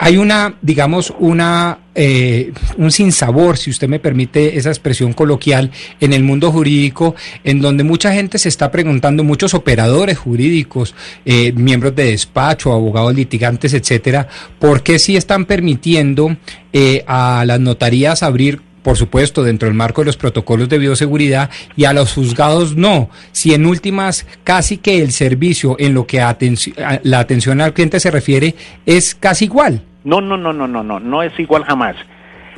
hay 0.03 0.17
una, 0.17 0.55
digamos, 0.63 1.13
una 1.19 1.79
eh, 1.95 2.55
un 2.79 2.91
sinsabor, 2.91 3.59
si 3.59 3.69
usted 3.69 3.87
me 3.87 4.01
permite 4.01 4.57
esa 4.57 4.71
expresión 4.71 5.13
coloquial, 5.13 5.71
en 6.01 6.15
el 6.15 6.23
mundo 6.23 6.51
jurídico, 6.51 7.15
en 7.45 7.61
donde 7.61 7.85
mucha 7.85 8.11
gente 8.15 8.39
se 8.39 8.49
está 8.49 8.71
preguntando, 8.71 9.25
muchos 9.25 9.53
operadores 9.53 10.17
jurídicos, 10.17 10.95
eh, 11.27 11.53
miembros 11.53 11.95
de 11.95 12.13
despacho, 12.13 12.73
abogados 12.73 13.15
litigantes, 13.15 13.75
etcétera, 13.75 14.27
¿por 14.59 14.83
qué 14.83 14.99
sí 14.99 15.19
están 15.19 15.45
permitiendo 15.45 16.35
eh, 16.73 17.05
a 17.07 17.45
las 17.47 17.61
notarías 17.61 18.23
abrir 18.23 18.63
por 18.83 18.97
supuesto, 18.97 19.43
dentro 19.43 19.69
del 19.69 19.77
marco 19.77 20.01
de 20.01 20.07
los 20.07 20.17
protocolos 20.17 20.71
de 20.71 20.79
bioseguridad 20.79 21.51
y 21.77 21.85
a 21.85 21.93
los 21.93 22.15
juzgados 22.15 22.77
no. 22.77 23.11
Si 23.31 23.53
en 23.53 23.67
últimas 23.67 24.25
casi 24.43 24.79
que 24.79 25.03
el 25.03 25.13
servicio 25.13 25.77
en 25.79 25.93
lo 25.93 26.07
que 26.07 26.25
la 27.03 27.19
atención 27.19 27.61
al 27.61 27.75
cliente 27.75 28.01
se 28.01 28.11
refiere 28.11 28.55
es 28.87 29.15
casi 29.15 29.45
igual. 29.45 29.85
No, 30.05 30.21
no, 30.21 30.37
no, 30.37 30.53
no, 30.53 30.67
no, 30.67 30.83
no, 30.83 30.99
no 31.01 31.23
es 31.23 31.39
igual 31.39 31.65
jamás. 31.65 31.97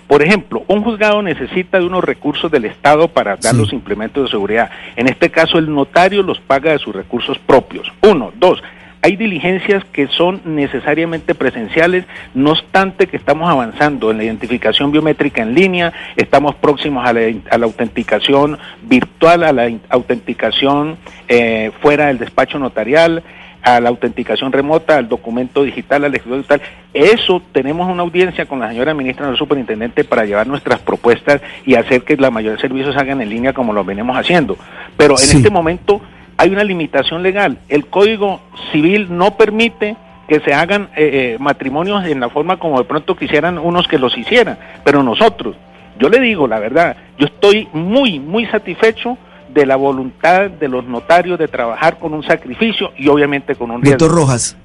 Por 0.06 0.22
ejemplo, 0.22 0.64
un 0.68 0.82
juzgado 0.82 1.22
necesita 1.22 1.78
de 1.78 1.86
unos 1.86 2.04
recursos 2.04 2.50
del 2.50 2.66
Estado 2.66 3.08
para 3.08 3.36
dar 3.36 3.52
Sí. 3.54 3.58
los 3.58 3.72
implementos 3.72 4.24
de 4.24 4.30
seguridad. 4.30 4.70
En 4.96 5.08
este 5.08 5.30
caso, 5.30 5.58
el 5.58 5.72
notario 5.72 6.22
los 6.22 6.38
paga 6.40 6.72
de 6.72 6.78
sus 6.78 6.94
recursos 6.94 7.38
propios. 7.38 7.90
Uno, 8.02 8.30
dos. 8.38 8.62
Hay 9.04 9.16
diligencias 9.16 9.84
que 9.86 10.06
son 10.06 10.42
necesariamente 10.44 11.34
presenciales, 11.34 12.04
no 12.34 12.52
obstante 12.52 13.08
que 13.08 13.16
estamos 13.16 13.50
avanzando 13.50 14.12
en 14.12 14.18
la 14.18 14.24
identificación 14.24 14.92
biométrica 14.92 15.42
en 15.42 15.54
línea, 15.54 15.92
estamos 16.14 16.54
próximos 16.54 17.04
a 17.04 17.12
la, 17.12 17.22
a 17.50 17.58
la 17.58 17.66
autenticación 17.66 18.58
virtual, 18.82 19.42
a 19.42 19.52
la 19.52 19.68
autenticación 19.88 20.98
eh, 21.26 21.72
fuera 21.80 22.06
del 22.06 22.18
despacho 22.18 22.60
notarial, 22.60 23.24
a 23.62 23.80
la 23.80 23.88
autenticación 23.88 24.50
remota, 24.52 24.96
al 24.96 25.08
documento 25.08 25.62
digital, 25.62 26.04
al 26.04 26.14
escritorio 26.14 26.38
digital. 26.42 26.60
Eso 26.92 27.42
tenemos 27.52 27.88
una 27.88 28.02
audiencia 28.02 28.46
con 28.46 28.60
la 28.60 28.68
señora 28.68 28.92
ministra, 28.94 29.28
el 29.28 29.36
superintendente, 29.36 30.04
para 30.04 30.24
llevar 30.24 30.46
nuestras 30.46 30.80
propuestas 30.80 31.40
y 31.64 31.74
hacer 31.76 32.02
que 32.02 32.16
la 32.16 32.30
mayoría 32.30 32.56
de 32.56 32.60
servicios 32.60 32.94
se 32.94 33.00
hagan 33.00 33.20
en 33.20 33.30
línea 33.30 33.52
como 33.52 33.72
lo 33.72 33.84
venimos 33.84 34.16
haciendo. 34.16 34.56
Pero 34.96 35.12
en 35.12 35.18
Sí. 35.18 35.36
este 35.36 35.50
momento 35.50 36.00
hay 36.36 36.50
una 36.50 36.64
limitación 36.64 37.22
legal. 37.22 37.58
El 37.68 37.86
Código 37.86 38.40
Civil 38.72 39.06
no 39.10 39.36
permite 39.36 39.96
que 40.28 40.40
se 40.40 40.54
hagan 40.54 40.88
eh, 40.96 41.34
eh, 41.34 41.36
matrimonios 41.38 42.04
en 42.06 42.20
la 42.20 42.28
forma 42.30 42.56
como 42.58 42.78
de 42.78 42.84
pronto 42.84 43.16
quisieran 43.16 43.58
unos 43.58 43.86
que 43.86 43.98
los 43.98 44.16
hicieran, 44.16 44.58
pero 44.84 45.02
nosotros, 45.02 45.56
yo 45.98 46.08
le 46.08 46.20
digo 46.20 46.46
la 46.48 46.58
verdad, 46.58 46.96
yo 47.18 47.26
estoy 47.26 47.68
muy, 47.72 48.18
muy 48.18 48.46
satisfecho 48.46 49.18
de 49.52 49.66
la 49.66 49.76
voluntad 49.76 50.50
de 50.50 50.68
los 50.68 50.86
notarios 50.86 51.38
de 51.38 51.48
trabajar 51.48 51.98
con 51.98 52.14
un 52.14 52.22
sacrificio 52.22 52.90
y 52.96 53.08
obviamente 53.08 53.54
con 53.54 53.70
un. 53.70 53.82
Doctor 53.82 54.10
Rojas, 54.10 54.56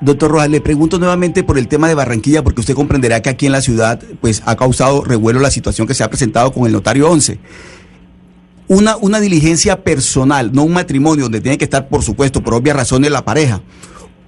doctor 0.00 0.30
Rojas, 0.30 0.50
le 0.50 0.60
pregunto 0.60 0.98
nuevamente 0.98 1.42
por 1.42 1.58
el 1.58 1.68
tema 1.68 1.88
de 1.88 1.94
Barranquilla, 1.94 2.42
porque 2.42 2.60
usted 2.60 2.74
comprenderá 2.74 3.20
que 3.22 3.30
aquí 3.30 3.46
en 3.46 3.52
la 3.52 3.60
ciudad 3.60 4.00
pues 4.20 4.42
ha 4.46 4.56
causado 4.56 5.04
revuelo 5.04 5.40
la 5.40 5.50
situación 5.50 5.86
que 5.86 5.94
se 5.94 6.04
ha 6.04 6.08
presentado 6.08 6.52
con 6.52 6.66
el 6.66 6.72
notario 6.72 7.10
11. 7.10 7.38
Una, 8.68 8.96
una 8.96 9.20
diligencia 9.20 9.82
personal, 9.82 10.52
no 10.52 10.64
un 10.64 10.72
matrimonio 10.72 11.24
donde 11.24 11.40
tiene 11.40 11.56
que 11.56 11.64
estar, 11.64 11.88
por 11.88 12.02
supuesto, 12.02 12.42
por 12.42 12.54
obvias 12.54 12.76
razones, 12.76 13.10
la 13.10 13.24
pareja 13.24 13.62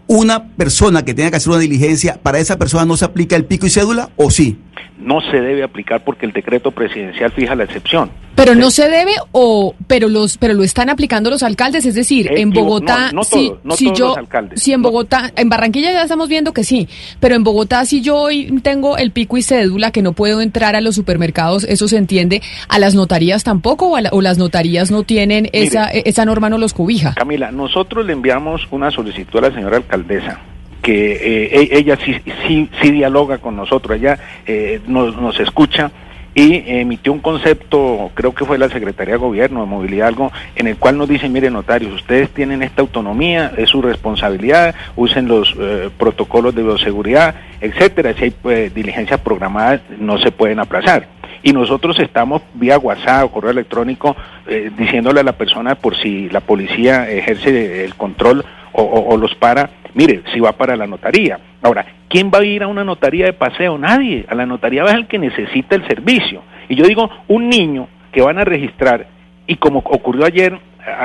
una 0.09 0.49
persona 0.57 1.05
que 1.05 1.15
tenga 1.15 1.31
que 1.31 1.37
hacer 1.37 1.51
una 1.51 1.61
diligencia, 1.61 2.19
¿para 2.21 2.39
esa 2.39 2.59
persona 2.59 2.85
no 2.85 2.97
se 2.97 3.05
aplica 3.05 3.37
el 3.37 3.45
pico 3.45 3.67
y 3.67 3.71
cédula 3.71 4.11
o 4.17 4.31
sí? 4.31 4.59
No 4.99 5.21
se 5.21 5.41
debe 5.41 5.63
aplicar 5.63 6.05
porque 6.05 6.27
el 6.27 6.33
decreto 6.33 6.71
presidencial 6.71 7.33
fija 7.33 7.55
la 7.55 7.65
excepción. 7.65 8.11
Pero 8.35 8.55
no 8.55 8.71
se 8.71 8.89
debe 8.89 9.13
o 9.33 9.75
pero 9.89 10.09
los 10.09 10.39
pero 10.39 10.55
lo 10.55 10.63
están 10.63 10.91
aplicando 10.91 11.29
los 11.29 11.43
alcaldes, 11.43 11.85
es 11.87 11.97
decir, 11.97 12.31
en 12.31 12.51
Bogotá 12.51 13.11
no, 13.13 13.25
si, 13.25 13.53
todos 13.65 13.99
yo 13.99 14.09
los 14.09 14.17
alcaldes. 14.17 14.63
si 14.63 14.73
en 14.73 14.81
Bogotá, 14.81 15.33
en 15.35 15.49
Barranquilla 15.49 15.91
ya 15.91 16.03
estamos 16.03 16.29
viendo 16.29 16.53
que 16.53 16.63
sí, 16.63 16.89
pero 17.19 17.35
en 17.35 17.43
Bogotá 17.43 17.85
si 17.85 18.01
yo 18.01 18.17
hoy 18.17 18.61
tengo 18.63 18.97
el 18.97 19.11
pico 19.11 19.39
y 19.39 19.43
cédula 19.43 19.91
que 19.91 20.03
no 20.03 20.13
puedo 20.13 20.41
entrar 20.41 20.77
a 20.77 20.81
los 20.81 20.95
supermercados, 20.95 21.65
eso 21.65 21.89
se 21.89 21.97
entiende, 21.97 22.41
a 22.69 22.79
las 22.79 22.95
notarías 22.95 23.43
tampoco 23.43 23.91
o, 23.91 24.21
las 24.23 24.39
notarías 24.39 24.93
no 24.93 25.03
tienen 25.03 25.49
esa 25.53 25.89
esa 25.91 26.25
norma 26.25 26.49
no 26.49 26.59
los 26.59 26.75
cobija. 26.75 27.15
Camila, 27.15 27.51
nosotros 27.51 28.07
le 28.07 28.13
enviamos 28.13 28.69
una 28.71 28.93
solicitud 28.93 29.39
a 29.41 29.49
la 29.49 29.55
señora 29.55 29.79
alcaldesa 29.79 30.41
que 30.89 31.13
eh, 31.13 31.69
e, 31.71 31.79
ella 31.81 31.99
sí, 32.03 32.19
sí, 32.47 32.71
sí 32.81 32.91
dialoga 32.91 33.37
con 33.37 33.55
nosotros, 33.57 33.99
ella 33.99 34.19
eh, 34.47 34.81
nos, 34.87 35.15
nos 35.21 35.39
escucha 35.39 35.91
y 36.35 36.63
emitió 36.67 37.13
un 37.13 37.19
concepto, 37.19 38.11
creo 38.15 38.35
que 38.35 38.47
fue 38.47 38.57
la 38.57 38.71
Secretaría 38.71 39.15
de 39.15 39.21
Gobierno 39.21 39.61
de 39.61 39.67
Movilidad, 39.67 40.09
algo 40.09 40.33
en 40.57 40.67
el 40.67 40.79
cual 40.79 40.97
nos 40.97 41.07
dice, 41.07 41.29
mire 41.29 41.51
notarios, 41.51 41.93
ustedes 41.93 42.31
tienen 42.31 42.63
esta 42.63 42.81
autonomía, 42.81 43.53
es 43.59 43.69
su 43.69 43.83
responsabilidad, 43.83 44.75
usen 44.97 45.29
los 45.29 45.55
eh, 45.59 45.91
protocolos 45.99 46.55
de 46.55 46.63
bioseguridad, 46.63 47.35
etcétera, 47.61 48.15
si 48.15 48.25
hay 48.25 48.31
pues, 48.31 48.73
diligencias 48.73 49.21
programadas 49.21 49.83
no 49.99 50.17
se 50.17 50.31
pueden 50.31 50.59
aplazar. 50.59 51.07
Y 51.43 51.53
nosotros 51.53 51.99
estamos 51.99 52.41
vía 52.55 52.79
WhatsApp 52.79 53.27
o 53.27 53.31
correo 53.31 53.51
electrónico 53.51 54.17
eh, 54.47 54.71
diciéndole 54.75 55.21
a 55.21 55.25
la 55.25 55.37
persona 55.37 55.75
por 55.75 55.97
si 55.99 56.31
la 56.31 56.41
policía 56.41 57.11
ejerce 57.11 57.85
el 57.85 57.95
control 57.95 58.43
o, 58.83 59.15
o 59.15 59.17
los 59.17 59.35
para, 59.35 59.71
mire, 59.95 60.23
si 60.33 60.41
va 60.41 60.53
para 60.53 60.77
la 60.77 60.87
notaría. 60.87 61.39
Ahora, 61.63 61.85
¿quién 62.09 62.31
va 62.33 62.39
a 62.39 62.45
ir 62.45 62.63
a 62.63 62.69
una 62.69 62.85
notaría 62.85 63.27
de 63.27 63.33
paseo? 63.33 63.77
Nadie. 63.79 64.25
A 64.29 64.35
la 64.35 64.47
notaría 64.47 64.85
va 64.85 64.93
el 64.93 65.07
que 65.07 65.19
necesita 65.19 65.75
el 65.75 65.87
servicio. 65.87 66.43
Y 66.69 66.77
yo 66.77 66.87
digo, 66.87 67.11
un 67.29 67.49
niño 67.49 67.89
que 68.13 68.23
van 68.23 68.39
a 68.39 68.45
registrar, 68.45 69.07
y 69.47 69.57
como 69.57 69.81
ocurrió 69.81 70.25
ayer 70.25 70.59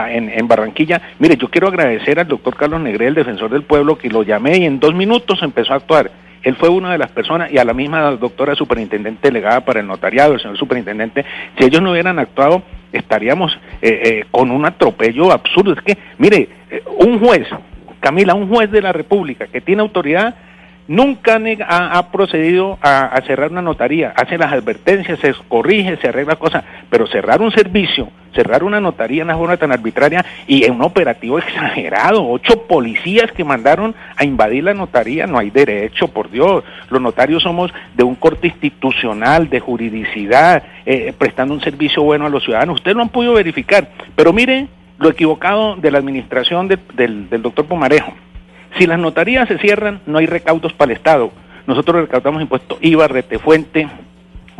en, 0.10 0.30
en, 0.30 0.48
Barranquilla, 0.48 1.02
mire, 1.20 1.36
yo 1.38 1.50
quiero 1.50 1.68
agradecer 1.68 2.20
al 2.20 2.28
doctor 2.28 2.56
Carlos 2.56 2.82
Negre, 2.82 3.08
el 3.08 3.16
defensor 3.16 3.50
del 3.50 3.64
pueblo, 3.64 3.98
que 3.98 4.10
lo 4.10 4.24
llamé 4.24 4.58
y 4.58 4.66
en 4.66 4.80
dos 4.80 4.94
minutos 4.94 5.42
empezó 5.42 5.74
a 5.74 5.78
actuar. 5.78 6.12
Él 6.44 6.56
fue 6.56 6.70
una 6.70 6.92
de 6.92 6.98
las 6.98 7.12
personas, 7.12 7.52
y 7.52 7.58
a 7.58 7.64
la 7.64 7.74
misma 7.74 8.12
doctora 8.12 8.54
superintendente 8.54 9.30
delegada 9.30 9.62
para 9.62 9.80
el 9.80 9.88
notariado, 9.88 10.34
el 10.34 10.42
señor 10.42 10.58
superintendente, 10.58 11.26
si 11.58 11.66
ellos 11.66 11.82
no 11.82 11.92
hubieran 11.92 12.20
actuado, 12.20 12.64
estaríamos 12.94 13.52
eh, 13.82 14.02
eh, 14.04 14.26
con 14.32 14.52
un 14.52 14.66
atropello 14.66 15.32
absurdo. 15.32 15.74
Es 15.74 15.82
que, 15.82 15.98
mire, 16.18 16.48
eh, 16.70 16.84
un 17.00 17.20
juez 17.20 17.48
Camila, 18.00 18.34
un 18.34 18.50
juez 18.50 18.70
de 18.72 18.82
la 18.82 18.92
República 18.92 19.48
que 19.48 19.62
tiene 19.62 19.82
autoridad 19.82 20.36
nunca 20.88 21.40
ha, 21.68 22.12
procedido 22.12 22.78
a, 22.82 23.20
cerrar 23.26 23.52
una 23.52 23.62
notaría, 23.62 24.14
hace 24.16 24.38
las 24.38 24.52
advertencias, 24.52 25.20
se 25.20 25.34
corrige, 25.48 25.98
se 25.98 26.10
arregla 26.10 26.36
cosas, 26.36 26.64
pero 26.90 27.08
cerrar 27.08 27.42
un 27.42 27.52
servicio, 27.52 28.10
cerrar 28.34 28.64
una 28.64 28.80
notaría 28.80 29.22
en 29.22 29.30
una 29.30 29.38
forma 29.38 29.58
tan 29.58 29.72
arbitraria 29.72 30.26
y 30.48 30.66
en 30.66 30.74
un 30.74 30.82
operativo 30.84 31.38
exagerado, 31.40 32.28
ocho 32.28 32.64
policías 32.68 33.32
que 33.32 33.44
mandaron 33.44 33.96
a 34.16 34.26
invadir 34.26 34.64
la 34.64 34.74
notaría, 34.74 35.28
no 35.28 35.38
hay 35.38 35.50
derecho, 35.50 36.08
por 36.08 36.30
Dios, 36.30 36.64
los 36.90 37.02
notarios 37.02 37.44
somos 37.44 37.74
de 37.96 38.04
un 38.04 38.16
corte 38.16 38.48
institucional, 38.48 39.50
de 39.50 39.60
juridicidad, 39.60 40.64
eh, 40.86 41.14
prestando 41.18 41.54
un 41.54 41.62
servicio 41.62 42.04
bueno 42.04 42.26
a 42.26 42.30
los 42.30 42.44
ciudadanos, 42.44 42.76
ustedes 42.76 42.96
lo 42.96 43.04
han 43.04 43.10
podido 43.10 43.34
verificar, 43.34 43.90
pero 44.16 44.34
mire 44.34 44.68
lo 45.00 45.10
equivocado 45.10 45.76
de 45.76 45.92
la 45.92 45.98
administración 45.98 46.68
del, 46.68 47.30
del 47.30 47.42
doctor 47.42 47.66
Pomarejo. 47.66 48.14
Si 48.78 48.88
las 48.88 49.00
notarías 49.00 49.48
se 49.48 49.58
cierran, 49.58 50.02
no 50.06 50.18
hay 50.18 50.26
recaudos 50.26 50.74
para 50.74 50.92
el 50.92 50.98
Estado. 50.98 51.32
Nosotros 51.68 52.02
recaudamos 52.02 52.42
impuesto 52.42 52.78
IVA, 52.82 53.08
retefuente, 53.08 53.88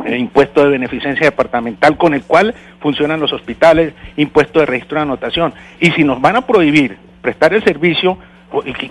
eh, 0.04 0.18
impuesto 0.18 0.64
de 0.64 0.70
beneficencia 0.70 1.26
departamental 1.26 1.96
con 1.96 2.14
el 2.14 2.22
cual 2.22 2.54
funcionan 2.80 3.20
los 3.20 3.32
hospitales, 3.32 3.94
impuesto 4.16 4.60
de 4.60 4.66
registro 4.66 4.96
de 4.96 5.02
anotación. 5.02 5.54
Y 5.80 5.90
si 5.92 6.04
nos 6.04 6.20
van 6.20 6.36
a 6.36 6.46
prohibir 6.46 6.96
prestar 7.20 7.54
el 7.54 7.64
servicio 7.64 8.18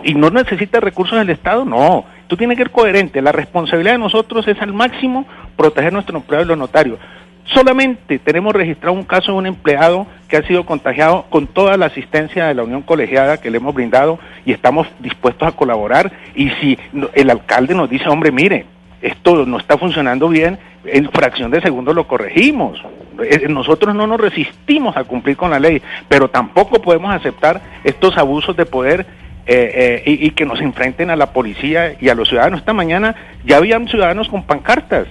y, 0.03 0.13
no 0.15 0.29
necesita 0.29 0.79
recursos 0.79 1.17
del 1.17 1.29
Estado, 1.29 1.63
no. 1.63 2.05
Tú 2.27 2.35
tienes 2.35 2.57
que 2.57 2.63
ser 2.63 2.71
coherente. 2.71 3.21
La 3.21 3.31
responsabilidad 3.31 3.93
de 3.93 3.99
nosotros 3.99 4.47
es 4.47 4.61
al 4.61 4.73
máximo 4.73 5.25
proteger 5.55 5.93
nuestro 5.93 6.17
empleo 6.17 6.41
y 6.41 6.45
los 6.45 6.57
notarios. 6.57 6.99
Solamente 7.45 8.19
tenemos 8.19 8.53
registrado 8.53 8.93
un 8.93 9.03
caso 9.03 9.33
de 9.33 9.37
un 9.37 9.45
empleado 9.45 10.07
que 10.27 10.37
ha 10.37 10.47
sido 10.47 10.65
contagiado 10.65 11.25
con 11.29 11.47
toda 11.47 11.75
la 11.77 11.87
asistencia 11.87 12.45
de 12.45 12.53
la 12.53 12.63
Unión 12.63 12.81
Colegiada 12.81 13.41
que 13.41 13.51
le 13.51 13.57
hemos 13.57 13.75
brindado 13.75 14.17
y 14.45 14.53
estamos 14.53 14.87
dispuestos 14.99 15.47
a 15.47 15.51
colaborar. 15.51 16.11
Y 16.35 16.49
si 16.61 16.77
el 17.13 17.29
alcalde 17.29 17.75
nos 17.75 17.89
dice, 17.89 18.07
hombre, 18.07 18.31
mire, 18.31 18.65
esto 19.01 19.45
no 19.45 19.57
está 19.57 19.77
funcionando 19.77 20.29
bien, 20.29 20.57
en 20.85 21.09
fracción 21.11 21.51
de 21.51 21.61
segundo 21.61 21.93
lo 21.93 22.07
corregimos. 22.07 22.81
Eh, 23.21 23.47
nosotros 23.49 23.93
no 23.93 24.07
nos 24.07 24.19
resistimos 24.19 24.95
a 24.95 25.03
cumplir 25.03 25.35
con 25.35 25.51
la 25.51 25.59
ley, 25.59 25.81
pero 26.07 26.29
tampoco 26.29 26.81
podemos 26.81 27.13
aceptar 27.13 27.61
estos 27.83 28.17
abusos 28.17 28.55
de 28.55 28.65
poder 28.65 29.05
eh, 29.45 30.01
eh, 30.05 30.09
y, 30.09 30.27
y, 30.27 30.29
que 30.31 30.45
nos 30.45 30.61
enfrenten 30.61 31.09
a 31.09 31.17
la 31.17 31.33
policía 31.33 31.97
y 31.99 32.07
a 32.07 32.15
los 32.15 32.29
ciudadanos. 32.29 32.61
Esta 32.61 32.73
mañana 32.73 33.13
ya 33.45 33.57
habían 33.57 33.89
ciudadanos 33.89 34.29
con 34.29 34.43
pancartas 34.43 35.05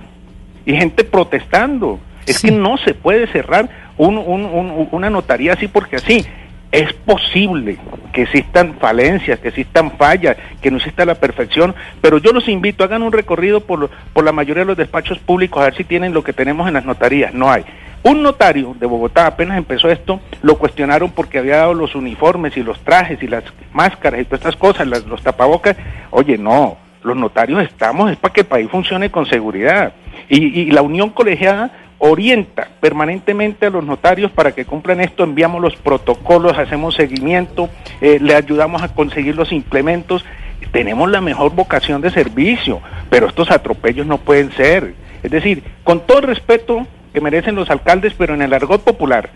y 0.64 0.74
gente 0.74 1.04
protestando. 1.04 2.00
Es 2.26 2.40
que 2.40 2.50
no 2.50 2.76
se 2.78 2.94
puede 2.94 3.26
cerrar 3.26 3.68
una 3.96 5.10
notaría 5.10 5.54
así 5.54 5.68
porque 5.68 5.96
así. 5.96 6.24
Es 6.70 6.90
posible 6.94 7.76
que 8.14 8.22
existan 8.22 8.78
falencias, 8.80 9.38
que 9.40 9.48
existan 9.48 9.90
fallas, 9.98 10.38
que 10.62 10.70
no 10.70 10.78
exista 10.78 11.04
la 11.04 11.16
perfección, 11.16 11.74
pero 12.00 12.16
yo 12.16 12.32
los 12.32 12.48
invito, 12.48 12.82
hagan 12.82 13.02
un 13.02 13.12
recorrido 13.12 13.60
por, 13.60 13.90
por 14.14 14.24
la 14.24 14.32
mayoría 14.32 14.62
de 14.62 14.68
los 14.68 14.78
despachos 14.78 15.18
públicos 15.18 15.60
a 15.60 15.66
ver 15.66 15.76
si 15.76 15.84
tienen 15.84 16.14
lo 16.14 16.24
que 16.24 16.32
tenemos 16.32 16.66
en 16.66 16.72
las 16.72 16.86
notarías. 16.86 17.34
No 17.34 17.50
hay. 17.50 17.64
Un 18.04 18.22
notario 18.22 18.74
de 18.80 18.86
Bogotá, 18.86 19.26
apenas 19.26 19.58
empezó 19.58 19.90
esto, 19.90 20.20
lo 20.42 20.56
cuestionaron 20.56 21.10
porque 21.10 21.38
había 21.38 21.58
dado 21.58 21.74
los 21.74 21.94
uniformes 21.94 22.56
y 22.56 22.62
los 22.62 22.80
trajes 22.80 23.22
y 23.22 23.28
las 23.28 23.44
máscaras 23.72 24.22
y 24.22 24.24
todas 24.24 24.40
estas 24.40 24.56
cosas, 24.56 24.86
los 24.88 25.22
tapabocas. 25.22 25.76
Oye, 26.10 26.36
no, 26.38 26.78
los 27.02 27.16
notarios 27.16 27.62
estamos, 27.62 28.10
es 28.10 28.16
para 28.16 28.32
que 28.34 28.40
el 28.40 28.46
país 28.46 28.68
funcione 28.70 29.10
con 29.10 29.26
seguridad. 29.26 29.92
Y, 30.28 30.62
y 30.62 30.70
la 30.70 30.82
unión 30.82 31.10
colegiada 31.10 31.70
orienta 32.04 32.66
permanentemente 32.80 33.66
a 33.66 33.70
los 33.70 33.84
notarios 33.84 34.32
para 34.32 34.50
que 34.50 34.64
cumplan 34.64 35.00
esto, 35.00 35.22
enviamos 35.22 35.62
los 35.62 35.76
protocolos, 35.76 36.58
hacemos 36.58 36.96
seguimiento, 36.96 37.68
eh, 38.00 38.18
le 38.20 38.34
ayudamos 38.34 38.82
a 38.82 38.92
conseguir 38.92 39.36
los 39.36 39.52
implementos, 39.52 40.24
tenemos 40.72 41.08
la 41.08 41.20
mejor 41.20 41.54
vocación 41.54 42.00
de 42.00 42.10
servicio, 42.10 42.80
pero 43.08 43.28
estos 43.28 43.52
atropellos 43.52 44.04
no 44.04 44.18
pueden 44.18 44.50
ser. 44.50 44.94
Es 45.22 45.30
decir, 45.30 45.62
con 45.84 46.00
todo 46.00 46.18
el 46.18 46.24
respeto 46.24 46.88
que 47.12 47.20
merecen 47.20 47.54
los 47.54 47.70
alcaldes, 47.70 48.14
pero 48.18 48.34
en 48.34 48.42
el 48.42 48.52
argot 48.52 48.82
popular, 48.82 49.30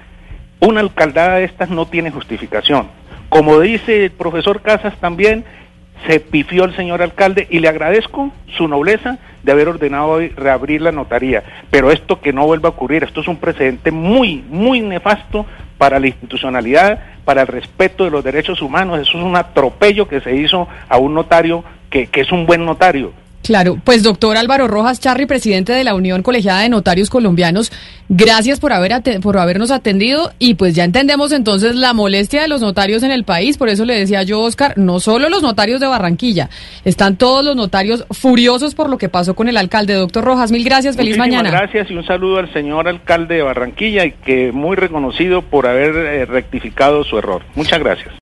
una 0.58 0.80
alcaldada 0.80 1.36
de 1.36 1.44
estas 1.44 1.70
no 1.70 1.86
tiene 1.86 2.10
justificación. 2.10 2.88
Como 3.28 3.60
dice 3.60 4.06
el 4.06 4.10
profesor 4.10 4.60
Casas 4.60 4.96
también, 4.98 5.44
se 6.08 6.18
pifió 6.18 6.64
el 6.64 6.74
señor 6.74 7.00
alcalde 7.00 7.46
y 7.48 7.60
le 7.60 7.68
agradezco 7.68 8.32
su 8.56 8.66
nobleza 8.66 9.18
de 9.46 9.52
haber 9.52 9.68
ordenado 9.68 10.08
hoy 10.08 10.28
reabrir 10.30 10.82
la 10.82 10.90
notaría. 10.90 11.44
Pero 11.70 11.92
esto 11.92 12.20
que 12.20 12.32
no 12.32 12.44
vuelva 12.44 12.68
a 12.68 12.72
ocurrir, 12.72 13.04
esto 13.04 13.20
es 13.20 13.28
un 13.28 13.36
precedente 13.36 13.92
muy, 13.92 14.44
muy 14.50 14.80
nefasto 14.80 15.46
para 15.78 16.00
la 16.00 16.08
institucionalidad, 16.08 16.98
para 17.24 17.42
el 17.42 17.46
respeto 17.46 18.02
de 18.02 18.10
los 18.10 18.24
derechos 18.24 18.60
humanos. 18.60 18.98
Eso 18.98 19.18
es 19.18 19.24
un 19.24 19.36
atropello 19.36 20.08
que 20.08 20.20
se 20.20 20.34
hizo 20.34 20.66
a 20.88 20.98
un 20.98 21.14
notario 21.14 21.62
que, 21.88 22.08
que 22.08 22.22
es 22.22 22.32
un 22.32 22.44
buen 22.44 22.64
notario 22.64 23.12
Claro, 23.46 23.78
pues 23.84 24.02
doctor 24.02 24.36
Álvaro 24.36 24.66
Rojas 24.66 24.98
Charri, 24.98 25.24
presidente 25.24 25.72
de 25.72 25.84
la 25.84 25.94
Unión 25.94 26.24
Colegiada 26.24 26.62
de 26.62 26.68
Notarios 26.68 27.10
Colombianos, 27.10 27.70
gracias 28.08 28.58
por, 28.58 28.72
haber 28.72 28.92
por 29.22 29.38
habernos 29.38 29.70
atendido 29.70 30.32
y 30.40 30.54
pues 30.54 30.74
ya 30.74 30.82
entendemos 30.82 31.30
entonces 31.30 31.76
la 31.76 31.92
molestia 31.92 32.42
de 32.42 32.48
los 32.48 32.60
notarios 32.60 33.04
en 33.04 33.12
el 33.12 33.22
país, 33.22 33.56
por 33.56 33.68
eso 33.68 33.84
le 33.84 33.94
decía 33.94 34.24
yo, 34.24 34.40
Oscar, 34.40 34.76
no 34.76 34.98
solo 34.98 35.28
los 35.28 35.42
notarios 35.42 35.80
de 35.80 35.86
Barranquilla, 35.86 36.50
están 36.84 37.14
todos 37.14 37.44
los 37.44 37.54
notarios 37.54 38.04
furiosos 38.10 38.74
por 38.74 38.90
lo 38.90 38.98
que 38.98 39.08
pasó 39.08 39.36
con 39.36 39.48
el 39.48 39.56
alcalde. 39.56 39.94
Doctor 39.94 40.24
Rojas, 40.24 40.50
mil 40.50 40.64
gracias, 40.64 40.96
feliz 40.96 41.16
mañana. 41.16 41.48
Gracias 41.48 41.88
y 41.88 41.94
un 41.94 42.04
saludo 42.04 42.38
al 42.38 42.52
señor 42.52 42.88
alcalde 42.88 43.36
de 43.36 43.42
Barranquilla 43.42 44.06
y 44.06 44.10
que 44.10 44.50
muy 44.50 44.74
reconocido 44.74 45.42
por 45.42 45.68
haber 45.68 45.94
eh, 45.94 46.26
rectificado 46.26 47.04
su 47.04 47.16
error. 47.16 47.42
Muchas 47.54 47.78
gracias. 47.78 48.12